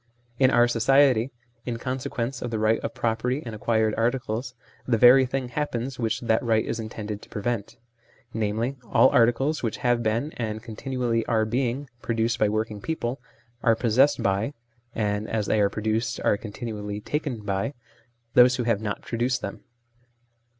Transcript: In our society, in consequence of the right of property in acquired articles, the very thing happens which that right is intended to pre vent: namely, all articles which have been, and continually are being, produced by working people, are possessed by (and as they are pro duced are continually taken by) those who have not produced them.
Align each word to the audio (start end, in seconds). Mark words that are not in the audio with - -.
In 0.39 0.49
our 0.49 0.67
society, 0.67 1.29
in 1.63 1.77
consequence 1.77 2.41
of 2.41 2.49
the 2.49 2.57
right 2.57 2.79
of 2.79 2.95
property 2.95 3.43
in 3.45 3.53
acquired 3.53 3.93
articles, 3.93 4.55
the 4.87 4.97
very 4.97 5.27
thing 5.27 5.49
happens 5.49 5.99
which 5.99 6.21
that 6.21 6.41
right 6.41 6.65
is 6.65 6.79
intended 6.79 7.21
to 7.21 7.29
pre 7.29 7.43
vent: 7.43 7.77
namely, 8.33 8.77
all 8.89 9.09
articles 9.09 9.61
which 9.61 9.77
have 9.85 10.01
been, 10.01 10.31
and 10.37 10.63
continually 10.63 11.23
are 11.27 11.45
being, 11.45 11.87
produced 12.01 12.39
by 12.39 12.49
working 12.49 12.81
people, 12.81 13.21
are 13.61 13.75
possessed 13.75 14.23
by 14.23 14.55
(and 14.95 15.29
as 15.29 15.45
they 15.45 15.61
are 15.61 15.69
pro 15.69 15.83
duced 15.83 16.19
are 16.25 16.35
continually 16.35 16.99
taken 16.99 17.41
by) 17.41 17.75
those 18.33 18.55
who 18.55 18.63
have 18.63 18.81
not 18.81 19.03
produced 19.03 19.41
them. 19.41 19.63